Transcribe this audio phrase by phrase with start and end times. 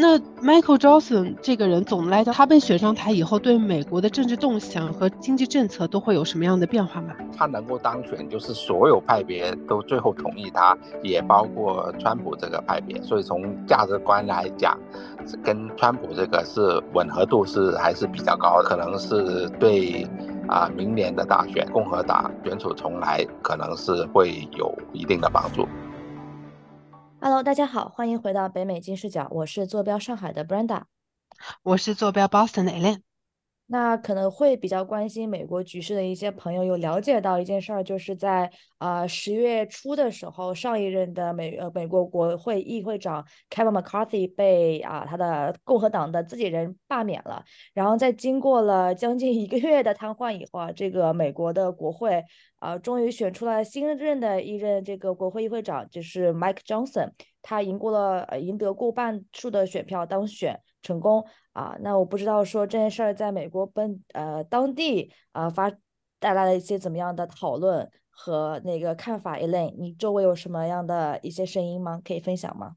[0.00, 7.14] 那 Michael Johnson 这个人，总的来讲，他被选上台以后，对美国的政治动向和经济政策都会有什么样的变化吗？
[7.36, 13.02] 他能够当选，就是所有派别都最后同意他，也包括川普这个派别。
[13.02, 14.78] 所以从价值观来讲，
[15.42, 20.06] 跟川普这个是吻合度是还是比较高的，可能是对
[20.46, 25.66] 啊明年的大选，共和党卷土重来，可能是会有一定的帮助。
[27.20, 30.82] Hello，大家好，欢迎回到北美金视角，我是坐标上海的 Brenda，
[31.64, 33.07] 我是坐标 Boston 的 Elaine。
[33.70, 47.44] 那可能会比较关心美国局势的一些朋友有了解到一件事儿，就是在呃十月初的时候，上一任的美呃美国国会议会长 Kevin McCarthy 被啊他的共和党的自己人罢免了。
[47.74, 52.24] 然后在经过了将近一个月的瘫痪以后啊，这个美国的国会
[52.60, 57.10] 啊终于选出了新任的一任这个国会议会长，就是 Mike Johnson，
[57.42, 61.24] 他赢过了赢得过半数的选票当选成功。
[61.52, 65.72] 啊，那我不知道说这件事儿在美国本呃当地啊发
[66.20, 72.00] 带来了一些怎么样的讨论和那个看法，Elaine，你周围有什么样的一些声音吗？
[72.04, 72.76] 可以分享吗？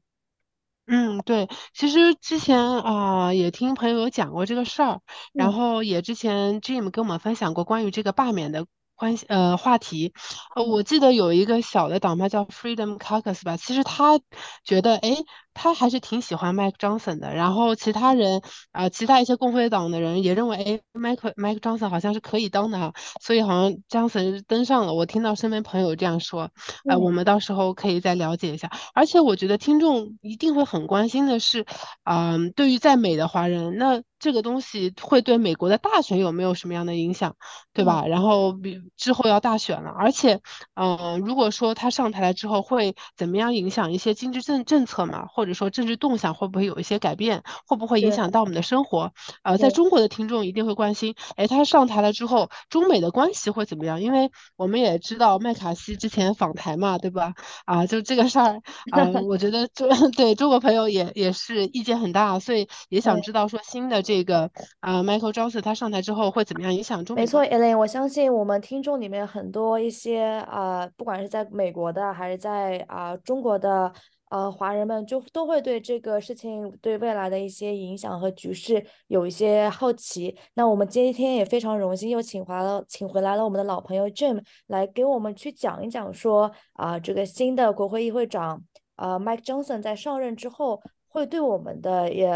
[0.86, 5.00] 嗯，对，其实之前啊也听朋友有讲过这个事儿，
[5.32, 8.66] 然后也之前 Jim 跟我们分享过关于这个罢免的。
[8.94, 10.12] 关系呃话题，
[10.54, 14.20] 呃我记得有一个小的党派叫 Freedom Caucus 吧，其实他
[14.62, 15.16] 觉得哎
[15.54, 26.50] 他还是挺喜欢 Mike Johnson 的，然后其他人啊其他一些共和党的人也认为哎 Mike Mike Johnson 好像是可以当的，所以好像 Johnson 登上了，我听到身边朋友这样说，
[26.88, 31.66] 呃我们到时候可以再了解一下，而且我觉得听众一定会很关心的是，
[32.04, 34.02] 嗯对于在美的华人那。
[34.22, 37.34] 这个东西会对美国的大选有没有什么样的影响，
[37.72, 38.06] 对吧？
[38.06, 40.40] 然后比之后要大选了，而且，
[40.76, 49.12] 嗯，如果说他上台了之后会怎么样影响一些经济政政策嘛，或者说政治动向会不会有一些改变，会不会影响到我们的生活？
[49.42, 54.00] 呃，在中国的听众一定会关心，哎，他上台了之后，中美的关系会怎么样？
[54.00, 57.34] 因为我们也知道麦卡锡之前访台嘛，对吧？
[57.64, 58.60] 啊，就这个事儿，
[58.92, 64.11] 啊， 我觉得中 对中国朋友也也是意见很大，所以也想知道说新的这。
[64.12, 64.50] 这个
[64.80, 67.16] 啊，Michael Johnson 他上台之后会怎么样影响中？
[67.16, 73.90] 没错，Elaine，我相信我们听众里面很多一些啊，不管是在美国的还是在啊中国的
[74.28, 80.36] 呃华人们，就都会对这个事情对未来的一些影响和局势有一些好奇。
[80.52, 88.62] 那我们今天也非常荣幸又请回了，请回来了我们的老朋友 Jim 来给我们去讲一讲说啊，这个新的国会议会长
[88.96, 90.82] 呃，Mike Johnson 在上任之后。
[91.12, 92.26] 会对我们的也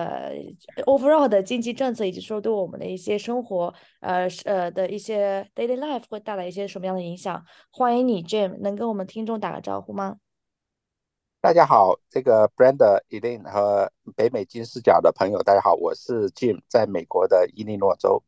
[0.85, 7.43] overall 的经济政策，以及说对我们的一些生活，呃呃的一些 daily life 会带来一些什么样的影响？
[7.71, 10.19] 欢迎你，Jim，能跟我们听众打个招呼吗？
[11.41, 18.23] 大家好，这个 Brenda、Elaine 和北美金视角的朋友，大家好，我是 Jim，在美国的伊利诺州。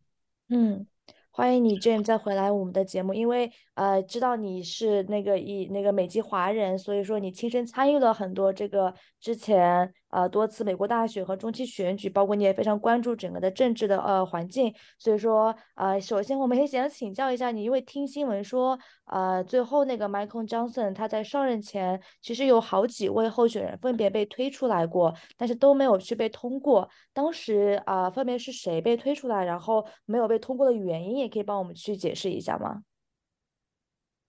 [0.49, 0.87] 嗯。
[1.31, 3.15] 欢迎你，Jim，再回来我们的节目。
[3.15, 14.75] 因为呃，知道你是那个以那个美籍华人，所以说你亲身参与了很多这个之前呃多次美国大选和中期选举，包括你也非常关注整个的政治的呃环境。
[14.99, 26.91] 所以说呃，首先我们也想请教一下你，因为听新闻说呃，最后那个 Michael Johnson 他在上任前其实有好几位候选人分别被推出来过，但是都没有去被通过。
[27.13, 31.29] 当时啊，分别是谁被推出来，然后没有被通过的原因也。
[31.29, 32.83] 可以帮我们去解释一下吗？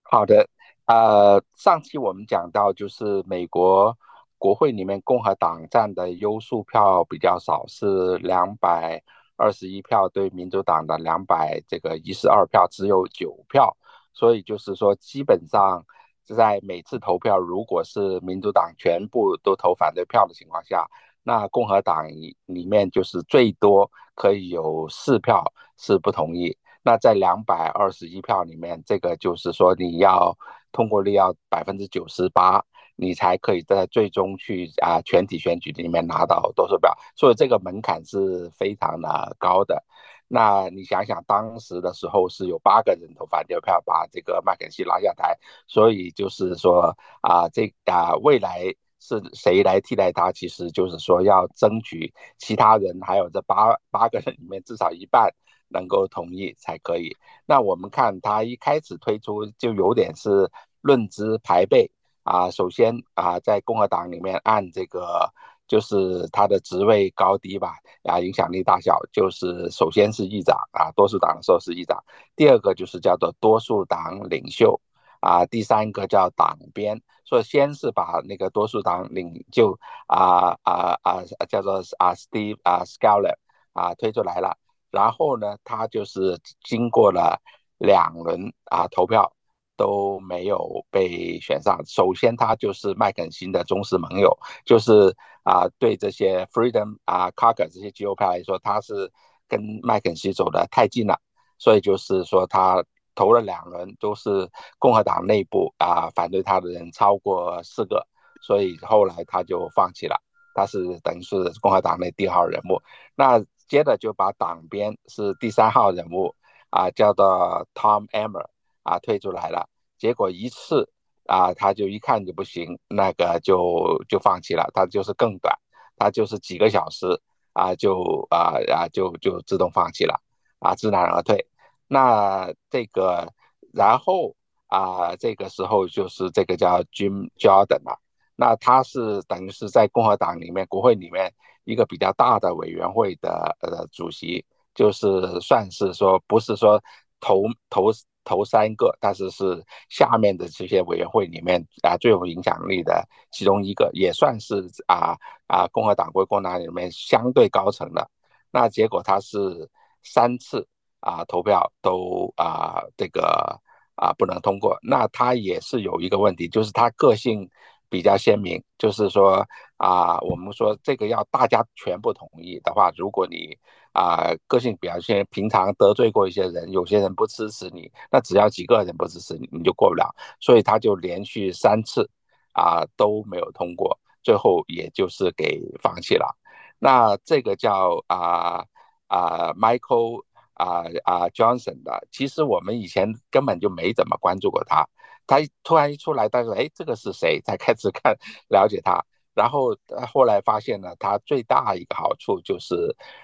[0.02, 0.46] 好的，
[0.84, 3.96] 呃，上期我们讲到，就是美国
[4.40, 9.02] 国会里面共和党占的优数票比较少，是两百
[9.36, 13.76] 二十一票对民主党的两百这个一十二票，只有九票，
[14.14, 15.84] 所以就是说，基本上
[16.24, 20.88] 在每次投票，如果是民主党全部都投反对票的情况下，
[21.22, 22.08] 那共和党
[22.46, 26.56] 里面就是最多可以有四票是不同意。
[26.82, 30.34] 那在两百二十一票里面，这个就是说你要
[30.72, 32.64] 通过率要百分之九十八，
[33.00, 39.82] 你才可以在最终去啊全体选举里面拿到多数票，所以这个门槛是非常的高的。
[40.28, 45.36] 那你想想，当时的时候是有八个人投反对票把这个麦肯锡拉下台，
[45.66, 55.32] 所以就是说啊，这啊未来是谁来替代他，其实就是说要争取其他人还有这八八个人里面至少一半。
[55.72, 57.16] 能够同意才可以。
[57.46, 61.88] 那我们看他一开始推出就有点是论资排辈
[62.30, 62.50] 啊。
[62.50, 65.28] 首先啊，在共和党里面按这个
[65.66, 67.74] 就是他的职位高低吧，
[68.04, 72.02] 啊，影响力大小，就是首先是议长啊，多数党的时候是议长。
[72.36, 74.80] 第二个就是叫做多数党领袖
[75.20, 83.34] 啊，第三个叫党鞭，所以先是把那个多数党领袖啊啊啊叫做啊 Steve 啊 Scaler
[83.72, 84.56] 啊推出来了，
[84.90, 87.40] 然后呢，他就是经过了
[87.78, 89.32] 两轮啊投票
[89.80, 91.80] 都没有被选上。
[91.86, 94.36] 首先，他就是麦肯锡的忠实盟友，
[94.66, 99.10] 就是啊对这些 Freedom 啊 Caucus 这些极右派来说，他是
[99.48, 101.18] 跟麦肯锡走的太近了。
[101.56, 102.84] 所以就是说，他
[103.14, 104.46] 投了两轮，都是
[104.78, 108.06] 共和党内部啊反对他的人超过四个，
[108.42, 110.20] 所以后来他就放弃了。
[110.54, 112.82] 他是等于是共和党内第二号人物。
[113.14, 116.34] 那接着就把党鞭是第三号人物
[116.70, 118.44] 啊，叫做 Tom Emmer
[118.90, 119.68] 啊退出来了。
[119.98, 120.88] 结果一次
[121.26, 124.68] 啊，他就一看就不行，那个就就放弃了。
[124.74, 125.54] 他就是更短，
[125.96, 127.06] 他就是几个小时
[127.52, 130.20] 啊，就啊啊就就自动放弃了
[130.58, 131.46] 啊，知难而退。
[131.86, 133.32] 那这个，
[133.72, 134.34] 然后
[134.68, 137.98] 啊，这个时候就是这个叫 Jim Jordan 了。
[138.36, 141.30] 那他是等于是在共和党里面国会里面
[141.64, 144.44] 一个比较大的委员会的呃主席，
[144.74, 146.82] 就是算是说不是说
[147.20, 147.90] 投投
[148.24, 158.08] 头三个，但是是下面的这些委员会里面啊最有影响力的其中一个，也算是啊啊共和党国共党里面相对高层的。
[158.50, 159.68] 那结果他是
[160.02, 160.66] 三次。
[161.02, 163.58] 啊，投票都啊，这个
[163.94, 164.78] 啊不能通过。
[164.82, 167.48] 那他也是有一个问题，就是他个性
[167.90, 169.46] 比较鲜明，就是说
[169.76, 173.58] 啊，我们说这个要大家全部同意的话，如果你
[173.92, 180.08] 啊个性表现平常得罪过一些人，有些人不支持你，那只要几个人不支持你，你就过不了。
[180.40, 182.08] 所以他就连续三次
[182.52, 186.36] 啊都没有通过，最后也就是给放弃了。
[186.78, 188.64] 那这个叫啊
[189.08, 190.22] 啊 Michael。
[190.60, 194.86] 啊啊，Johnson 的，其实我们以前根本就没怎么关注过他，
[195.30, 197.40] 他突然一出来，大家说，哎，这个是谁？
[197.42, 198.16] 才开始看
[198.48, 199.00] 了解他，
[199.32, 199.76] 然后
[200.12, 202.74] 后来发现呢，他最大一个好处就是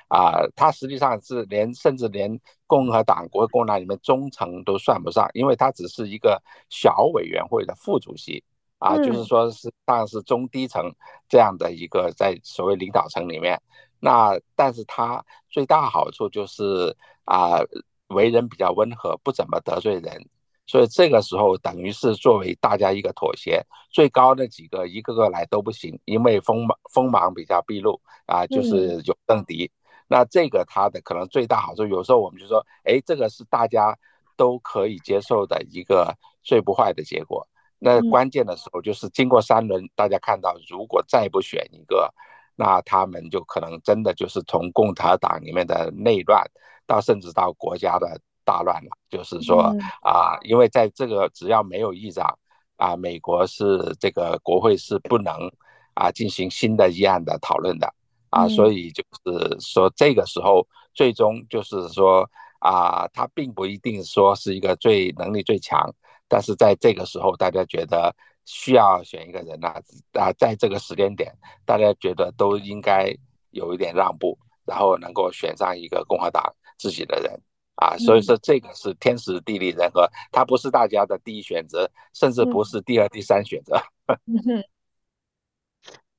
[0.06, 2.38] 啊，他实际上是连甚至连
[2.68, 8.44] 共和党国共党里面中层都算不上，因为他只是一个小委员会的副主席
[8.78, 10.94] 啊，就是说是当然是中低层
[11.28, 13.60] 这样的一个在所谓领导层里面。
[13.98, 17.58] 那但是他最大好处就是啊，
[18.08, 20.28] 为人比较温和，不怎么得罪人，
[20.66, 23.64] 所以这个时候等于是作为大家一个妥协。
[23.90, 29.70] 最高的几个一个个来都不行，因为锋芒锋芒比较毕露啊，就是有政敌。
[30.08, 33.96] 那这个他的可能最大好处，有时候我们就说，哎，这个是大家
[34.36, 37.46] 都可以接受的一个最不坏的结果。
[37.78, 42.12] 那关键的时候就是经过三轮，大家看到如果再不选一个。
[42.58, 46.42] 那他们就可能真的就是从共产党里面的内乱，
[46.86, 48.90] 到甚至到国家的大乱了。
[49.10, 52.26] 就是说啊，因为在这个只要没有议长
[52.76, 55.34] 啊，美国是这个国会是不能
[55.92, 57.92] 啊进行新的议案的讨论的
[58.30, 62.26] 啊，所以就是说这个时候最终就是说
[62.60, 65.94] 啊，他并不一定说是一个最能力最强，
[66.26, 68.14] 但是在这个时候大家觉得。
[68.48, 69.74] 需要选一个人呐，
[70.12, 71.34] 啊，在这个时间点，
[71.64, 73.12] 大家觉得都应该
[73.50, 77.32] 有一点让步，然后能够选上一个共和党自己的人
[77.76, 83.80] 啊，所以说这个是天时地利人和，它不是大家的第一选择，甚至不是第二、第三选择。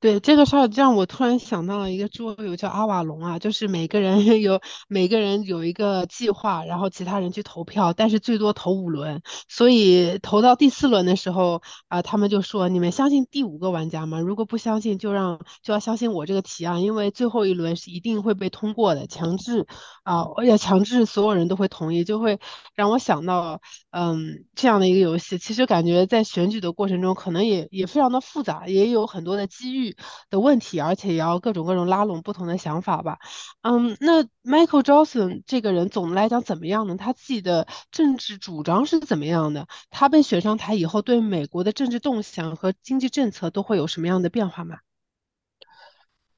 [0.02, 14.20] 对这个事儿，让我突然想到了一个桌游，叫阿瓦隆啊，就是每个人 有每个人有一个计划，然后其他人去投票，但是最多投五轮，所以投到第四轮的时候啊，他们就说：“你们相信第五个玩家吗？
[14.20, 19.66] 如果不相信，就让就要相信我这个提案，因为最后一轮是一定会被通过的，强制
[20.04, 22.38] 啊，而且强制所有人都会同意，就会
[22.76, 25.38] 让我想到，嗯，这样的一个游戏。
[25.38, 29.87] 其实感觉在选举的过程中，可能也也非常的复杂，也有很多的机遇。”
[30.30, 33.18] 的问题，而且也要各种各种拉拢不同的想法吧。
[33.62, 36.96] 嗯，那 Michael Johnson 这个人总的来讲怎么样呢？
[36.96, 39.66] 他自己的政治主张是怎么样的？
[39.90, 44.78] 他被选上台以后，对美国的政治动向和经济政策都会有什么样的变化吗？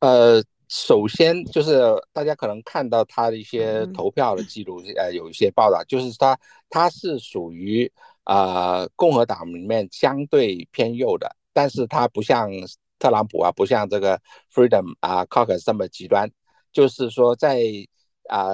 [0.01, 6.39] 呃，首先就是大家可能看到他的一些投票的记录，呃，有一些报道，就是他
[6.69, 7.91] 他是属于
[8.25, 12.51] 啊共和党里面相对偏右的，但是他不像。
[13.01, 14.17] 特朗普啊，不像这个
[14.55, 16.31] Freedom 啊 Caucus 这么极端，
[16.73, 17.61] 就是说在
[18.29, 18.47] 啊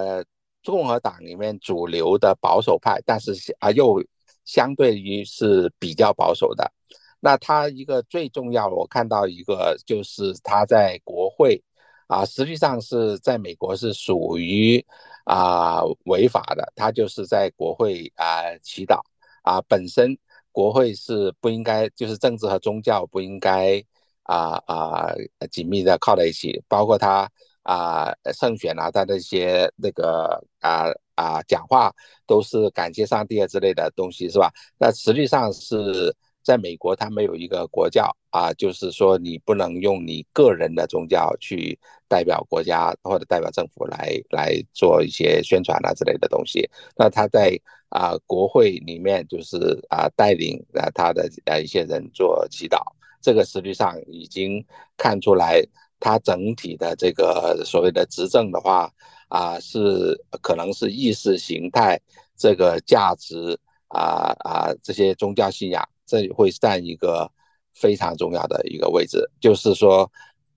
[0.64, 4.02] 共和党里面主流的保守派，但是啊又
[4.46, 6.72] 相对于是比较保守的。
[7.20, 11.62] 那他一个最重要的，我看到一个就是他在国会
[12.06, 14.82] 啊，实际上是在美国是属于
[15.24, 19.00] 啊违法的，他就是在国会啊祈祷
[19.42, 20.16] 啊本身。
[20.52, 23.84] 国会是不应该，就是政治和宗教不应该
[24.26, 25.14] 啊啊
[25.50, 27.28] 紧密的靠在一起，包括他
[27.62, 31.92] 啊胜选啊，他那些那个啊啊讲话
[32.26, 34.50] 都是感谢上帝啊之类的东西，是吧？
[34.78, 36.14] 那实际上是。
[36.47, 46.71] 在美国，他没有一个国教啊，就是说你不能用你个人的宗教去代表国家或者代表政府来来做一些宣传啊之类的东西。
[46.97, 49.56] 那他在啊国会里面就是
[49.88, 52.78] 啊带领啊他的呃一些人做祈祷，
[53.26, 54.64] 这个实际上已经
[54.97, 55.61] 看出来，
[55.99, 58.88] 他整体的这个所谓的执政的话
[59.26, 62.00] 啊是可能是意识形态
[62.37, 65.83] 这个价值啊啊这些宗教信仰。
[66.06, 67.28] 这会占一个
[67.75, 70.09] 非常重要的一个位置，就是说，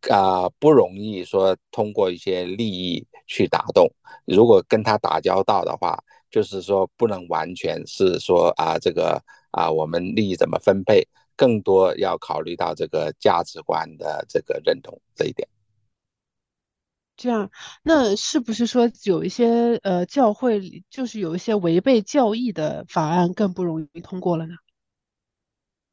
[0.08, 3.92] 啊，不容易说通过一些利益去打动。
[4.26, 5.98] 如果跟他打交道的话，
[6.30, 11.08] 就是说不能完全是说啊，这个啊，我们利益怎么分配，
[11.40, 15.48] 更多要考虑到这个价值观的这个认同这一点。
[17.16, 17.50] 这样，
[17.82, 24.56] 那是不是说有一些呃教会就是有一些违背教义的法案更不容易通过了呢？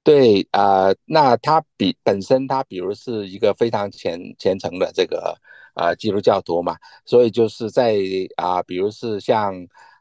[0.03, 5.37] 对啊，那他比本身他比如是一个非常虔虔诚的这个
[5.75, 7.97] 呃基督教徒嘛，所以就是在
[8.37, 9.53] 啊，比如是像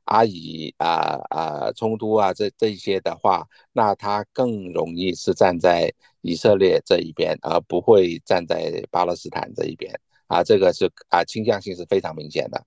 [0.05, 12.65] 阿以啊啊冲突啊这这一些的话，那他更容易是站在以色列这一边，而不会站在巴勒斯坦这一边啊，这个是啊倾向性是非常明显的。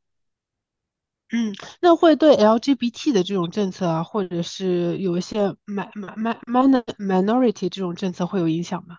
[1.31, 8.97] 嗯，那会对 LGBT 的这种政策啊，或者是有一些 man man man minority 这种政策会有影响吗？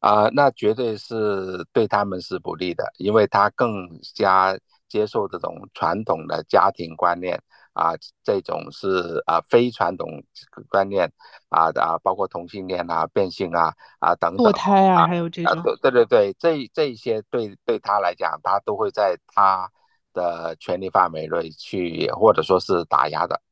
[0.00, 4.56] 啊，那绝对是对他们是不利的，因为他更加
[4.88, 10.22] 接受这种传统的家庭观念啊，这种是啊非传统
[10.68, 11.12] 观念
[11.48, 19.70] 啊啊，包括同性恋啊、变性啊啊等等，堕胎啊，还有这种，对对对，这这些对对他来讲，他都会在他。
[20.16, 23.42] 的权力范围内去，或者说是打压的。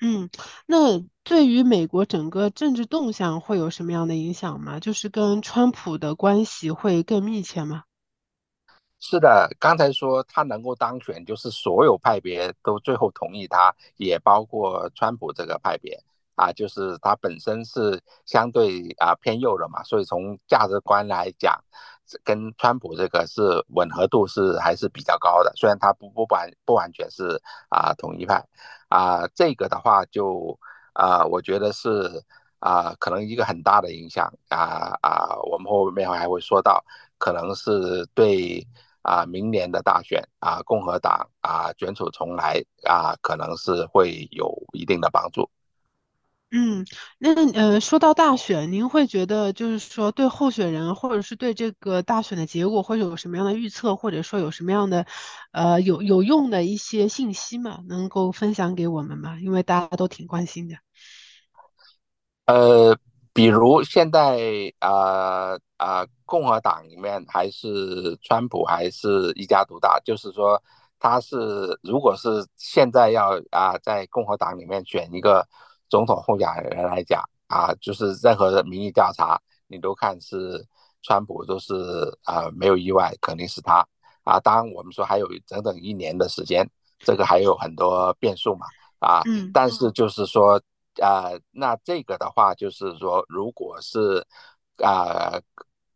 [0.00, 0.30] 嗯，
[0.64, 4.80] 那对于美国整个政治动向会有什么样的影响吗？
[4.80, 7.82] 就是跟川普的关系会更密切吗？
[9.04, 16.00] 是的，刚才说他能够当选，就是所有派别都最后同意他，也包括川普这个派别。
[16.34, 21.62] 啊，就是他本身是相对啊偏右的嘛，所以从价值观来讲，
[22.24, 23.42] 跟川普这个是
[23.74, 25.52] 吻合度是还是比较高的。
[25.56, 28.42] 虽然他不不完不完全是啊统一派，
[28.88, 30.58] 啊这个的话就
[30.94, 32.24] 啊我觉得是
[32.60, 36.82] 啊可能一个很大的影响啊啊我们后面还会说到，
[37.18, 38.66] 可能是对
[39.02, 45.50] 啊明年的大选啊共和党啊卷土重来啊可能是会有一定的帮助。
[46.54, 46.84] 嗯，
[47.16, 55.06] 那呃，说到大选，您会觉得就是说对候选人，或者是对这个大选的结果，会有什么样的预测，或者说有什么样的
[55.52, 57.80] 呃有有用的一些信息吗？
[57.88, 59.38] 能够分享给我们吗？
[59.40, 60.76] 因为大家都挺关心的。
[62.44, 62.98] 呃，
[63.32, 70.62] 比如现在啊啊，共和党里面还是川普还是一家独大，就是说
[70.98, 71.36] 他是
[71.82, 75.46] 如果是现在要啊在共和党里面选一个。
[75.92, 80.66] 总统候选人来讲啊，就是任何的民意调查，你都看是
[81.02, 81.74] 川普，都是
[82.24, 83.86] 啊没有意外，肯定是他
[84.24, 84.40] 啊。
[84.40, 86.66] 当然，我们说还有整整一年的时间，
[87.00, 88.64] 这个还有很多变数嘛
[89.00, 89.20] 啊。
[89.26, 89.50] 嗯。
[89.52, 90.58] 但是就是说，
[91.02, 94.26] 呃，那这个的话，就是说，如果是
[94.82, 95.38] 啊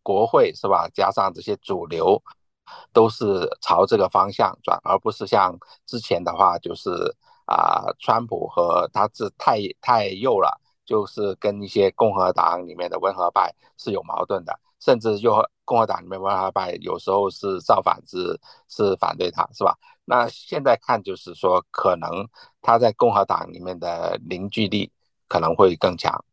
[0.07, 2.23] 国会是吧，加上这些主流
[2.93, 6.91] 都是朝这个方向转，而不是像之前的话就是。
[7.49, 15.33] 啊，川普和他是太太右了，就是跟一些共和党里面的温和派是有矛盾的，甚至又
[15.65, 18.37] 共和党里面温和派有时候是造反是
[18.67, 19.79] 是反对他，是吧？
[20.05, 22.11] 那现在看就是说，可能
[22.61, 24.91] 他在共和党里面的凝聚力
[25.29, 26.25] 可能会更强。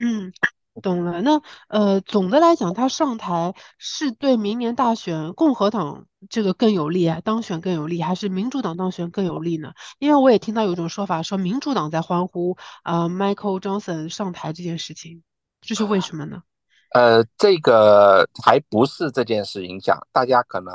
[0.00, 0.32] 嗯。
[0.80, 9.72] 懂了，那呃，总的来讲，他上台是对明年大选共和党这个更有利啊，当选更有利，还是民主党当选更有利呢？
[9.98, 15.22] 因为我也听到有种说法，说民主党在欢呼啊，Michael Johnson 上台这件事情，
[15.60, 16.42] 这是为什么呢？
[16.94, 20.72] 呃，这个还不是这件事影响，大家可能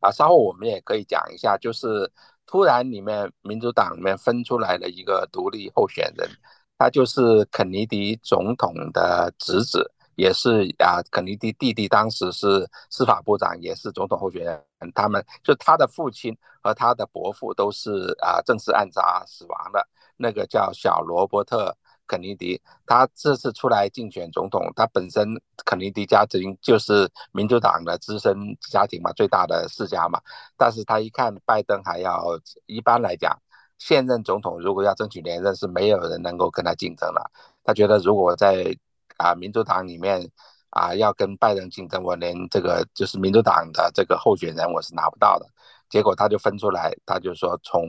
[0.00, 2.10] 啊，稍后我们也可以讲一下，就是
[2.46, 6.28] 突然里面民主党里面分出来了一个独立候选人。
[6.80, 14.64] 他就是肯尼迪总统的侄子，也是啊，肯尼迪弟弟当时是司法部长，也是总统候选人。
[14.94, 19.86] 他们就他的父亲和他的伯父都是啊，正式暗杀死亡的。
[20.16, 21.68] 那个叫小罗伯特·
[22.06, 28.34] 肯尼迪，他这次出来竞选总统，他本身肯尼迪家庭就是民主党的资深
[28.70, 30.18] 家庭嘛，最大的世家嘛。
[30.56, 33.38] 但是他一看拜登还要，一般来讲，
[33.80, 37.30] 现任总统如果要争取连任，是没有人能够跟他竞争了。
[37.64, 38.76] 他觉得如果在
[39.16, 40.30] 啊民主党里面
[40.70, 45.46] 啊要跟拜登竞争，我连这个就是民主党的这个候选人我是拿不到的。
[45.88, 47.84] 结果他就分出来，他就说从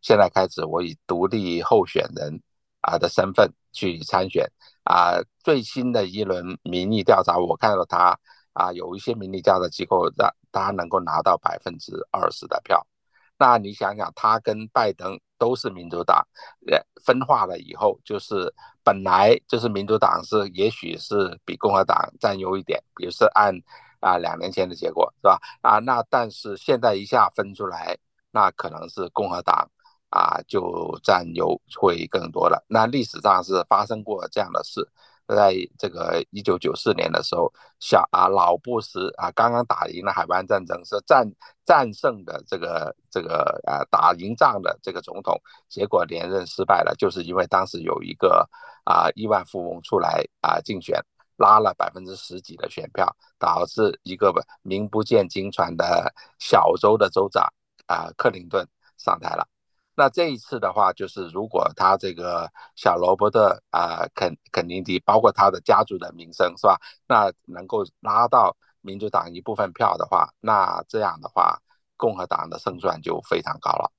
[0.00, 2.40] 现在开始，我以独立候选人
[2.80, 4.46] 啊的身份去参选
[4.84, 5.20] 啊。
[5.42, 8.16] 最新的一轮民意调查，我看到他
[8.54, 12.86] 啊有一些民意调查机构让他能够拿到百分之二十的票。
[13.42, 16.24] 那你想想，他跟拜登都是民主党，
[16.70, 23.52] 呃分化了以后，就是本来就是民主党是也许是比共和党占优一点，比如是按。
[24.02, 25.38] 啊，两年前的结果是吧？
[25.60, 27.96] 啊，那但是现在一下分出来，
[28.32, 29.70] 那可能是共和党
[30.10, 32.64] 啊就占优会更多了。
[32.66, 34.80] 那历史上是发生过这样的事，
[35.34, 41.30] 在这个一九九四年的时候，小啊老布什啊刚刚打赢了海湾战争，是战
[41.64, 48.48] 战胜的这个这个啊打赢仗的这个总统，结果连任失败了，就是因为当时有一个
[48.84, 51.00] 啊亿万富翁出来啊竞选。
[51.38, 57.42] 拉了百分之十几的选票，导致一个名不见经传的小州的州长
[57.86, 58.64] 啊克林顿
[58.96, 59.48] 上台了。
[59.94, 66.80] 那这一次的话，就是如果他这个小罗伯特啊肯肯尼迪，包括他的家族的名声是吧？
[67.06, 71.60] 那能够拉到民主党一部分票的话，那这样的话，
[71.96, 73.92] 共和党的胜算就非常高了。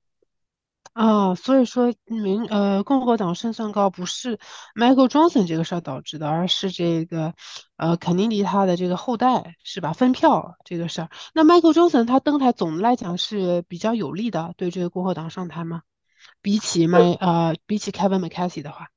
[0.94, 4.38] 啊，所以说民呃共和党胜算高不是
[4.76, 7.34] Michael Johnson 这个事儿导致的，而是这个
[7.76, 9.92] 呃肯尼迪他的这个后代是吧？
[9.92, 11.10] 分票这个事儿。
[11.34, 15.82] 那 Michael Johnson 他登台总的来讲是比较有利的，对这个共和党上台吗？
[16.40, 18.88] 比起麦呃比起 Kevin McCarthy 的话，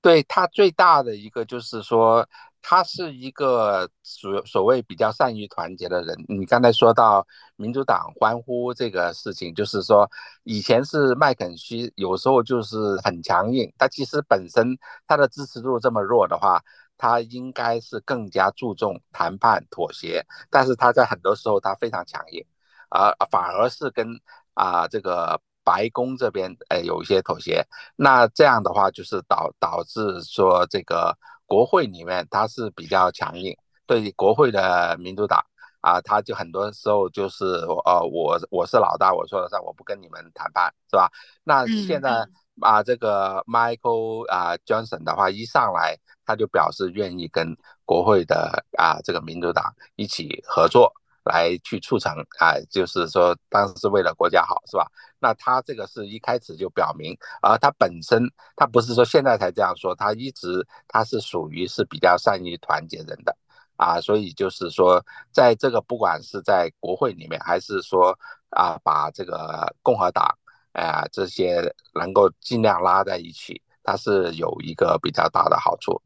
[0.00, 2.26] 对他最大的一个就是说。
[2.64, 6.16] 他是一个所所谓比较善于团结的人。
[6.28, 7.26] 你刚才说到
[7.56, 10.08] 民主党欢呼这个事情，就是说
[10.44, 16.62] 以前是麦肯锡有时候就是很强硬，他其实本身他的支持度这么弱的话，
[16.96, 22.44] 他应该是更加注重谈判妥协，但是他在很多时候他非常强硬，
[22.90, 24.06] 而反而是跟
[24.54, 27.66] 啊这个白宫这边呃有一些妥协。
[27.96, 31.18] 那这样的话就是导导致说这个。
[31.52, 33.54] 国会里面他是比较强硬，
[33.86, 35.44] 对国会的民主党
[35.82, 37.44] 啊，他就很多时候就是
[37.84, 41.10] 呃，我我是老大，我说了算，我不跟你们谈判，是吧？
[41.44, 42.26] 那现在
[42.62, 50.90] 啊，这个 Michael 啊 Johnson 的话一上来，他就表示愿意跟国会的啊这个民主党一起合作。
[51.24, 54.86] 来去促成啊，就是说当时是为了国家好，是吧？
[55.18, 58.22] 那他这个是一开始就表明，而他本身
[58.56, 63.36] 他不是说现在才这样说，他一直他是属于是比较善于团结人的
[63.76, 68.16] 啊，所以就是说，在这个不管是在国会里面，还是说
[68.50, 70.26] 啊，把这个共和党
[70.72, 71.62] 啊这些
[71.94, 76.00] 能够尽量拉在一起，他是有一个比较大的好处。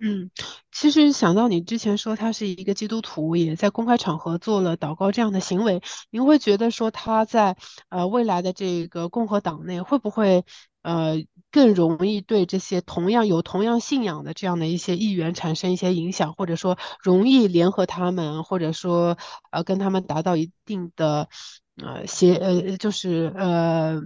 [0.00, 0.30] 嗯，
[0.70, 7.56] 其实想到你之前说他是一个基督徒，也在公开场合做了祷告这样的行为，您会觉得说他在
[7.88, 10.44] 呃未来的这个共和党内会不会
[10.82, 11.16] 呃
[11.50, 19.18] 更容易对这些同样有同样信仰的这样的一些议员产生一些影响，或者说容易联合他们，或者说
[19.50, 21.28] 呃跟他们达到一定的
[21.76, 24.00] 呃协呃就是呃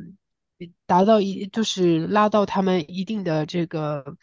[0.86, 4.16] 达到一就是拉到他们一定的这个。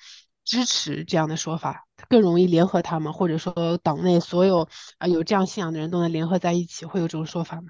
[0.50, 7.68] 支持这样的说法，更容易联合他们，或者说党内所有啊有这样信仰的人都能联合在一起，会有这种说法吗？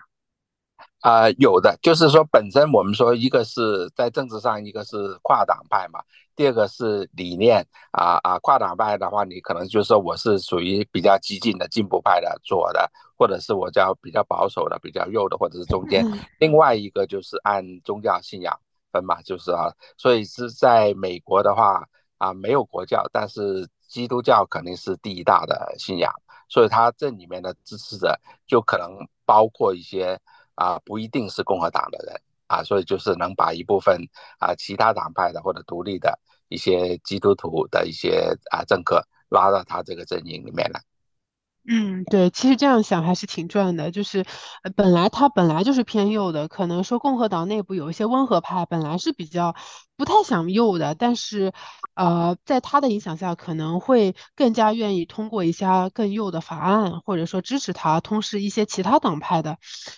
[1.02, 6.00] 啊，有的，就是说本身我们说一个是在政治上，一个是跨党派嘛，
[6.38, 16.06] 第二个是理念啊啊，跨党派的话，你可能就是说我是属于比较激进的进步派的左的，或者是我叫比较保守的比较右的，或者是中间。
[16.39, 18.58] 另外一个就是按宗教信仰
[18.94, 21.86] 分嘛，就是啊，所以是在美国的话。
[22.19, 26.13] 啊，没有国教，但是基督教肯定是第一大的信仰，
[26.47, 28.91] 所以他这里面的支持者就可能
[29.25, 30.19] 包括一些
[30.53, 33.99] 啊，不一定是共和党的人啊，所以就是能把一部分
[34.38, 40.82] 啊其他党派的或者独立的一些基督徒的一些啊政客拉到他这个阵营里面来。
[41.67, 43.91] 嗯，对，其实这样想还是挺赚的。
[43.91, 44.26] 就是，
[44.76, 49.56] 本来他本来就是偏右的，可能说共和党内部有一些温和派，本来是比较
[49.95, 51.54] 不太想右的，但是，
[51.93, 58.00] 呃，在他的影响下，可能会更加愿意通过一些更右的法案，或者说支持他。
[58.00, 59.58] 同时，一些其他党派的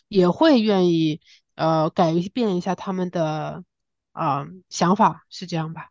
[0.10, 1.22] 也会愿意，
[1.56, 3.64] 呃，改变一下他们的，
[4.12, 5.90] 啊，想法，是这样吧？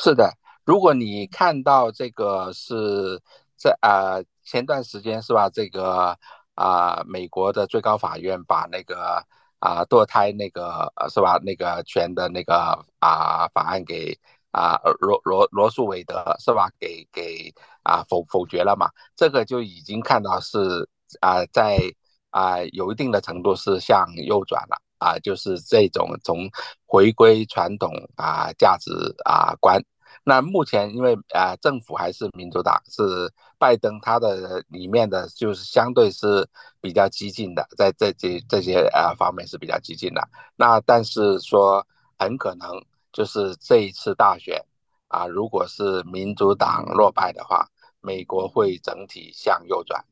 [0.00, 0.32] 是的，
[0.64, 3.20] 如果你看到这个是
[3.56, 5.48] 在啊前段时间是吧？
[5.50, 6.16] 这个
[6.54, 9.22] 啊美国的最高法院把那个
[9.60, 12.54] 啊堕胎那个是吧那个权的那个
[12.98, 14.18] 啊法案给
[14.50, 18.90] 啊罗罗罗素韦德是吧给给啊否否决了嘛？
[19.14, 20.88] 这个就已经看到是
[21.20, 21.78] 啊在
[22.30, 24.76] 啊有一定的程度是向右转了。
[25.00, 26.50] 啊，就是这种从
[26.84, 28.90] 回归传统啊价值
[29.24, 29.80] 啊观。
[30.24, 36.48] 那目前因为啊政府还是民主党，是拜登他的里面的就是相对是
[36.80, 40.28] 比较激进的，在这些这些啊方面是比较激进的。
[40.56, 41.86] 那但是说
[42.18, 42.68] 很可能
[43.12, 44.62] 就是这一次大选
[45.08, 47.66] 啊，如果是民主党落败的话，
[48.00, 50.04] 美国会整体向右转。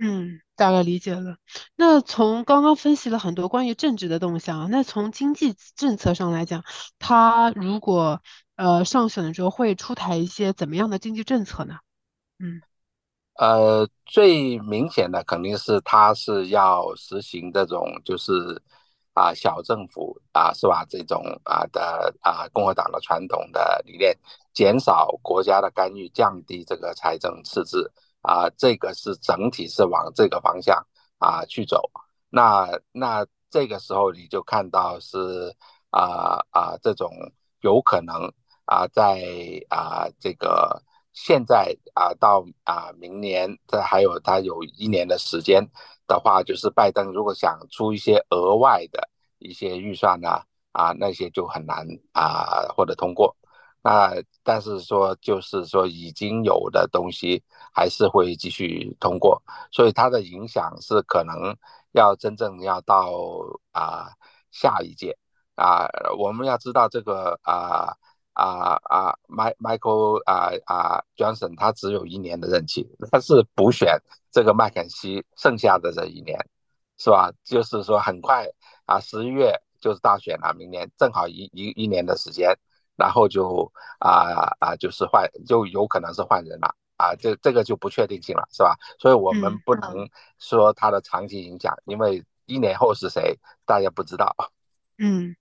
[0.00, 1.38] 嗯，大概理解了。
[1.74, 6.62] 那从刚刚分析了很多关于政治的动向，那从经济政策上来讲，
[7.00, 8.22] 他如果
[8.54, 11.78] 呃上选的时候会出台一些怎么样的经济政策呢？
[12.38, 12.62] 嗯，
[13.34, 18.62] 呃，最明显的肯定是他是要实行这种就是
[19.14, 20.86] 啊小政府啊是吧？
[20.88, 24.16] 这种啊的啊共和党的传统的理念，
[24.54, 27.92] 减少国家的干预，降低这个财政赤字。
[28.28, 30.86] 啊，这个是整体是往这个方向
[31.16, 31.90] 啊去走，
[32.28, 35.56] 那那这个时候你就看到是
[35.90, 37.10] 啊啊这种
[37.62, 38.30] 有可能
[38.66, 39.24] 啊在
[39.70, 40.82] 啊这个
[41.14, 45.66] 现在啊到啊明年这还有他有一年的时间
[46.06, 53.34] 的话，就是拜登如果想出一些额外的一些预算呢啊那些就很难啊获得通过。
[53.80, 54.12] 那
[54.42, 57.42] 但是说就是说已经有的东西
[57.78, 61.56] 还是会继续通过，所以它的影响是可能
[61.92, 63.12] 要真正要到
[63.70, 64.10] 啊
[64.50, 65.16] 下一届
[65.54, 65.86] 啊，
[66.18, 67.94] 我们要知道这个啊
[68.32, 73.96] 啊啊，M Michael 啊啊 Johnson 他只有一年的任期，他是补选
[74.32, 76.36] 这个麦肯锡剩下的这一年，
[76.98, 77.30] 是吧？
[77.44, 78.44] 就是说很快
[78.86, 82.58] 啊，十一月就是大选了，明年正好一一一年的时间。
[82.98, 88.76] 然后就啊啊，就是换，就有可能是换人了啊，这这个就不确定性了，是吧？
[88.98, 90.06] 所以我们不能
[90.38, 94.34] 说它的长期影响，因为一年后是谁，大家不知道。
[94.98, 95.34] 嗯。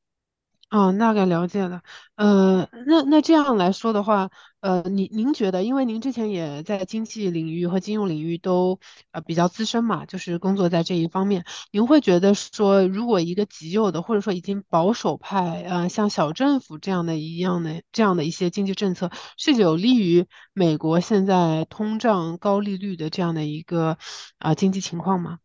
[0.69, 1.81] 哦，大概了解了。
[2.15, 8.77] 呃，那那这样来说的话，呃，您您觉得，因为您之前也在经济领域和金融领域都
[9.11, 23.97] 呃比较资深嘛，就是工作在这一方面，您会觉得说，如果一个极右的或者说已经保守派，呃，像小政府这样的一样的这样的一些经济政策，是有利于美国现在通胀高利率的这样的一个
[24.37, 25.39] 啊经济情况吗？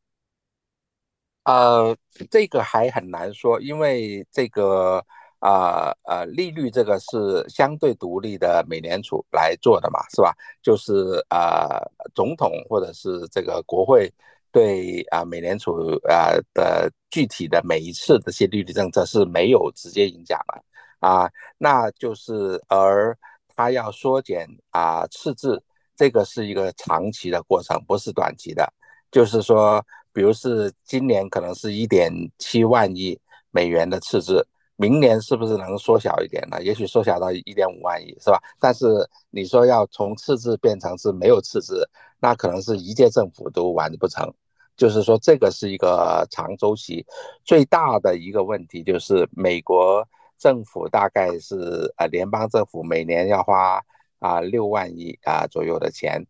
[1.45, 1.97] 呃，
[2.31, 5.05] 这个还很难说，因为这个
[5.41, 10.33] 啊呃利率这个是相对独立的美联储来做的嘛，是吧？
[10.63, 11.81] 就是啊
[12.15, 14.09] 总统或者是这个国会
[14.53, 15.73] 对啊美联储
[16.09, 20.63] 啊的具体的每一次这些利率政策是没有直接影响的
[21.01, 21.29] 啊，
[21.59, 25.61] 那就是而他要缩减啊赤字，
[25.97, 28.73] 这个是一个长期的过程，不是短期的，
[29.11, 29.85] 就是说。
[30.13, 33.19] 比如是今年可能是一点七万亿
[33.51, 34.47] 美元的赤字，
[34.77, 36.63] 明年是不是能缩小一点呢？
[36.63, 38.39] 也许缩小到一点五万亿，是吧？
[38.61, 38.87] 但是
[39.31, 41.89] 你说要从赤字变成是没有赤字，
[42.21, 44.33] 那可能是一届政府都完不成。
[44.77, 47.07] 就是说这个是一个长周期，
[47.45, 50.07] 最大的一个问题就是美国
[50.39, 53.81] 政府大概是呃联邦政府每年要花
[54.19, 56.27] 啊六万亿啊左右的钱，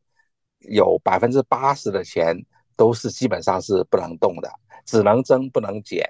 [0.60, 2.36] 有百分之八十的钱。
[2.76, 4.50] 都是基本上是不能动的，
[4.84, 6.02] 只能增不能减。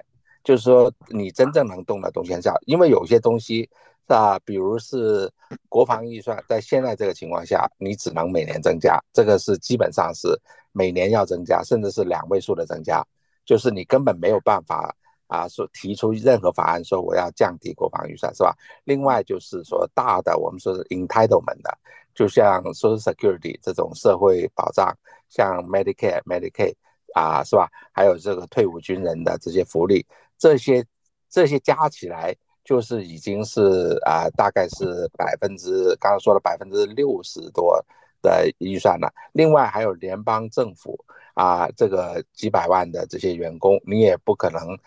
[0.43, 3.69] 就是说，你真正能动的东西很少，因为有些东西是
[4.07, 4.37] 吧？
[4.39, 5.31] 比如是
[5.69, 10.37] 国防预算，在现在这个情况下，你只能每年增加，这个是基本上是
[10.73, 13.01] 每年要增加，甚至是两位数的增加，
[13.45, 14.93] 就是你根本没有办法
[15.27, 18.53] 啊，说提出任何法案说我要降低国防预算，是吧？
[18.83, 21.73] 另外就是说大的，我们说是 entitlement 的，
[22.13, 24.93] 就像 social security 这种社会保障。
[25.33, 26.75] 像 Medicare、Medicaid
[27.15, 27.67] 啊，是吧？
[27.91, 30.05] 还有这个退伍军人的这些福利，
[30.37, 30.85] 这些
[31.27, 37.83] 这些加起来就是已经是啊，大概是百分之刚刚说了百分之六十多
[38.21, 39.11] 的预算了。
[39.33, 44.77] 另外还有联邦政府啊，这个几百万的这些员工，你也不可能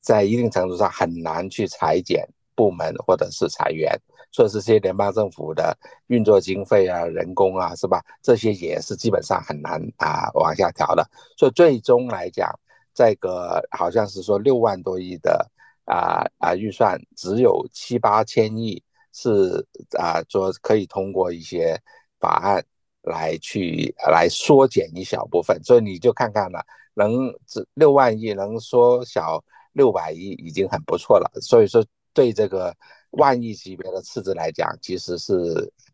[0.00, 3.96] 在一定程度上很难去裁减部门或者是裁员。
[4.34, 8.02] 说这些联邦政府的运作经费啊、人工啊，是吧？
[8.20, 11.08] 这些也是基本上很难啊往下调的。
[11.38, 12.50] 所以最终来讲，
[12.92, 15.48] 这个好像是说六万多亿的
[15.84, 19.64] 啊啊预算，只有七八千亿是
[19.96, 21.80] 啊，说可以通过一些
[22.18, 22.64] 法案
[23.02, 26.60] 来去来缩减一小部分，所以你就看看了，
[26.94, 29.40] 能这六万亿能缩小
[29.74, 31.30] 六百亿已经很不错了。
[31.40, 32.74] 所以说，对这个
[33.16, 35.34] 万亿级别的赤字来讲，其实是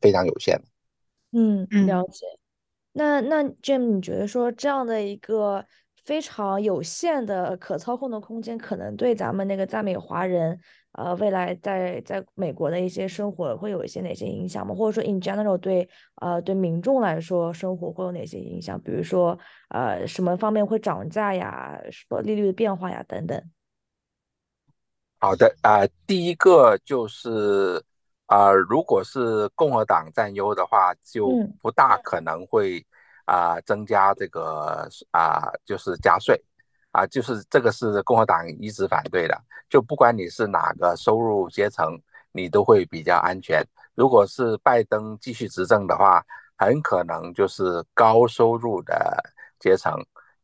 [0.00, 0.64] 非常有限的。
[1.33, 2.26] 嗯，了解。
[2.92, 5.64] 那那 Jim，你觉得说这样的一个
[6.02, 10.59] 非常有限的可操控的空间，可能对咱们那个在美华人，
[10.92, 14.74] 呃，未来在在美国的一些生活会有一些哪些影响吗？
[14.74, 18.80] 或者说 in general 对呃对民众来说生活会有哪些影响？
[18.80, 23.40] 比如说呃什么方面会涨价呀，什么利率的变化呀等等。
[25.20, 27.80] 好的啊，第一个就是
[28.26, 31.28] 啊，如果是共和党占优的话，就
[31.62, 32.85] 不大可能会。
[33.26, 36.37] 啊，增加这个啊，就是加税，
[36.90, 39.40] 啊，就是这个是共和党一直反对的。
[39.68, 41.96] 就不管你是哪个收入阶层，
[42.33, 43.64] 你都会比较安全。
[43.94, 46.20] 如果是拜登继续执政的话，
[46.59, 49.22] 很可能就是高收入的
[49.61, 49.94] 阶层，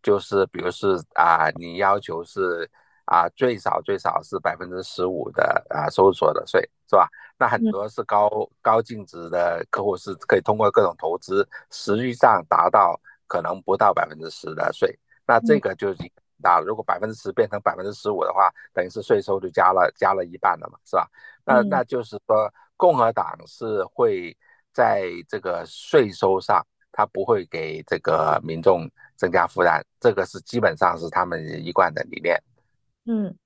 [0.00, 2.70] 就是比如是啊，你要求是
[3.06, 7.08] 啊，最少最少是百分之十五的啊收入所得税，是吧？
[7.38, 8.28] 那很多是高
[8.62, 14.98] 高净值的客户是可以通过各种投资，实际上达到可能不到百分之十的税。
[15.26, 16.10] 那这个就已经
[16.42, 16.66] 大了。
[16.66, 21.08] 如果百分之十变成百分之十五的话，等于是税收就加了加了一半了嘛，是吧？
[21.44, 24.36] 那那就是说，共和党是会
[24.72, 32.36] 在这个税收上，他不会给这个民众增加负担，这个是基本上是他们一贯的理念。
[33.06, 33.36] 嗯，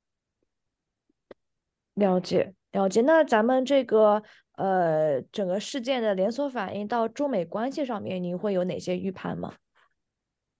[1.94, 2.54] 了解。
[2.72, 9.54] 了解，那咱们这个呃整个事件的连锁反应到中美关系上面，您会有哪些预判吗？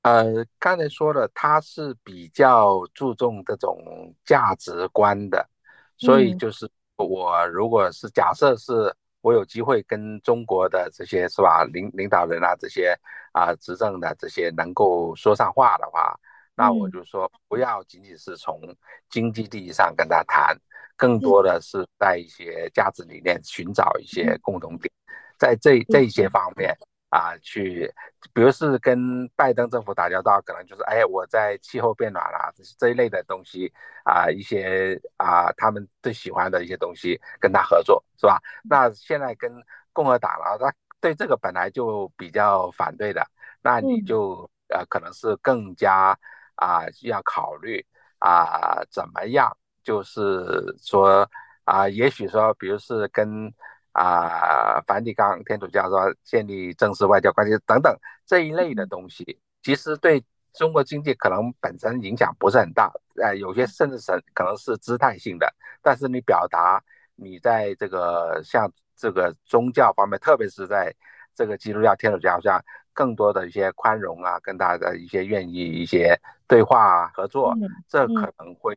[0.03, 5.49] 呃，刚才说了，他是比较注重这种价值观的，
[5.97, 12.99] 所以就是我如果是假设是我有机会跟中国的这些是吧领领导人啊这些
[13.33, 16.19] 啊执政的这些能够说上话的话，
[16.55, 18.61] 那我就说不要仅仅是从
[19.09, 20.57] 经济利益上跟他谈。
[20.97, 24.93] 更多的是在一些价值理念寻找一些共同点，
[25.39, 26.77] 在这这一些方面
[27.09, 27.91] 啊，去，
[28.35, 33.73] 比如是跟拜登政府打交道，可能就是哎，我在气候变暖啦这这一类的东西
[34.05, 38.39] 啊，一些啊他们最喜欢的一些东西跟他合作是吧？
[38.63, 39.51] 那现在跟
[39.95, 43.27] 共和党了，他对这个本来就比较反对的，
[43.63, 46.15] 那你就呃可能是更加
[46.61, 47.85] 啊要考虑
[48.19, 49.51] 啊怎么样。
[49.83, 51.27] 就是说
[51.65, 53.51] 啊，也许说，比如是跟
[53.93, 57.97] 啊梵蒂冈天主教说建立正式外交关系等等
[58.27, 62.93] 这一类的东西，其实对中国经济可能本身影响不是很大，
[63.23, 65.51] 呃，有些甚至是可能是姿态性的。
[65.81, 66.81] 但是你表达
[67.17, 70.95] 你在这个像这个宗教方面，特别是在
[71.35, 72.63] 这个基督教天主教上
[72.93, 77.55] 更多的一些宽容啊，跟大家一些愿意一些对话啊合作，
[77.89, 78.77] 这可能会。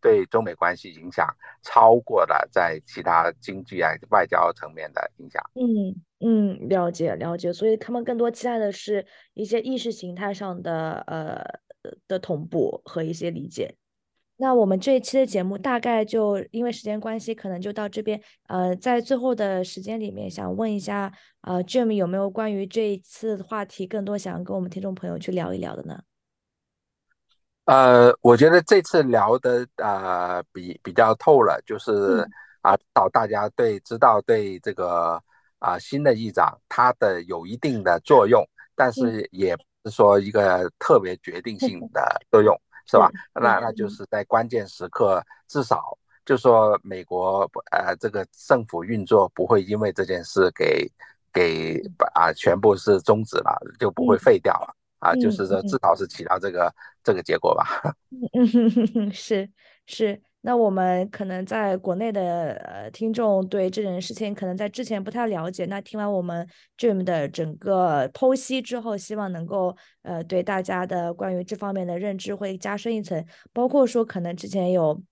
[0.00, 1.26] 对中美关系影响
[1.62, 5.42] 超过了在其他经济啊、外交层面的影响。
[5.54, 7.50] 嗯嗯，了解了解。
[7.50, 11.42] 所以他们更多期待的是一些意识形态上的呃
[12.06, 13.74] 的同步和一些理解。
[14.36, 18.20] 那我们这一期的节目大概就因为时间关系，可能就到这边。
[18.48, 26.00] 呃，在最后的时间里面，想问一下，呃，Jim 有没有关于这一次话题更多想要跟我们听众朋友去聊一聊的呢？
[27.66, 32.28] 呃，我觉得这次聊的呃比比较透了，就是
[32.60, 35.22] 啊，到大家对知道对这个
[35.60, 38.44] 啊新的议长他的有一定的作用，
[38.74, 42.54] 但是也不是说一个特别决定性的作用，
[42.86, 43.10] 是吧？
[43.34, 50.90] 那那就是在关键时刻，至少就说美国呃这个政府运作不会因为这件事给
[51.32, 51.80] 给
[52.14, 54.74] 啊全部是终止了，就不会废掉了。
[55.00, 57.94] 啊，就是说，至少是起到这个这个结果吧。
[58.32, 59.50] 嗯，是
[59.84, 60.22] 是。
[60.46, 75.02] 那我们可能在国内的呃听众对这件事情可能在之前不太了解，那听完我们 Dream 的整个剖析之后，希望能够呃对大家的关于这方面的认知会加深一层，包括说可能之前有。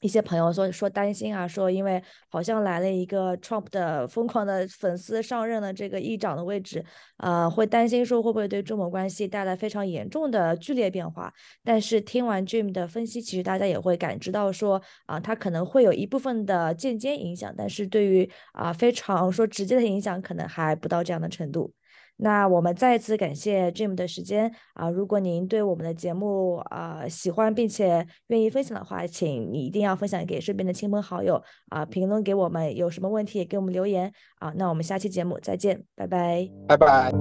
[0.00, 6.84] 一些朋友说说担心啊，说因为好像来了一个 Trump 的疯狂的粉丝上任了这个议长的位置，
[7.16, 11.32] 呃，会担心说会不会对中美关系带来非常严重的剧烈变化。
[11.64, 21.72] 但是听完 Jim 的分析，其实大家也会感知到说啊，它可能会有一部分的间接影响，但是对于啊非常说直接的影响，可能还不到这样的程度。
[22.20, 24.90] 那我们再次感谢 Jim 的时间啊！
[24.90, 31.84] 如果您对我们的节目啊喜欢并且愿意分享的话，请你一定要分享给身边的亲朋好友啊！
[31.84, 34.52] 评论给我们，有什么问题也给我们留言啊！
[34.56, 37.12] 那我们下期节目再见，拜拜，拜拜。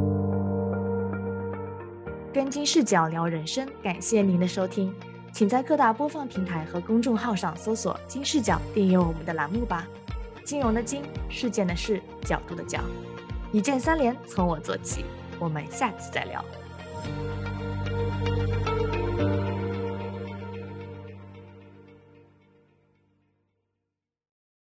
[2.33, 4.93] 跟金视角聊人生，感谢您的收听，
[5.31, 9.87] 请在各大播放平台和公众号上搜索“金视角”，订阅我们的栏目吧。
[10.43, 12.79] 金融的金，事件的事，角度的角。
[13.51, 15.05] 一键三连，从我做起。
[15.39, 16.43] 我们下次再聊。